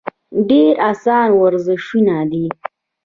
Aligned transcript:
ډېر 0.49 0.73
اسان 0.91 1.27
ورزشونه 1.41 2.15
دي- 2.31 2.45